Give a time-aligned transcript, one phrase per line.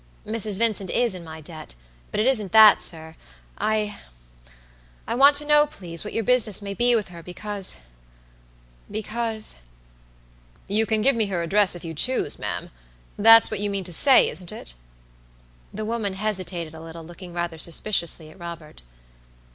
[0.25, 0.57] "Mrs.
[0.57, 1.75] Vincent is in my debt;
[2.09, 3.15] but it isn't that, sir.
[3.61, 3.93] II
[5.07, 7.81] want to know, please, what your business may be with herbecausebecause"
[10.67, 12.71] "You can give me her address if you choose, ma'am.
[13.15, 14.73] That's what you mean to say, isn't it?"
[15.71, 18.81] The woman hesitated a little, looking rather suspiciously at Robert.